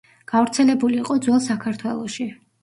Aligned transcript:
გავრცელებული 0.29 0.97
იყო 1.01 1.17
ძველ 1.27 1.37
საქართველოში. 1.49 2.29